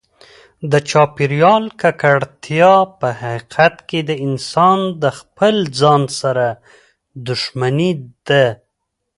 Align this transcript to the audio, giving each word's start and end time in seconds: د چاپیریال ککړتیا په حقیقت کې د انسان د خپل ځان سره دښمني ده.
د 0.71 0.73
چاپیریال 0.89 1.65
ککړتیا 1.81 2.73
په 2.99 3.07
حقیقت 3.21 3.75
کې 3.89 3.99
د 4.09 4.11
انسان 4.27 4.79
د 5.03 5.03
خپل 5.19 5.55
ځان 5.79 6.01
سره 6.19 6.45
دښمني 7.27 7.91
ده. 8.27 8.45